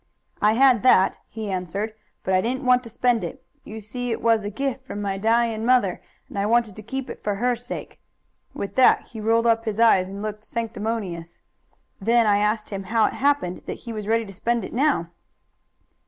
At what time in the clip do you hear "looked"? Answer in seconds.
10.23-10.43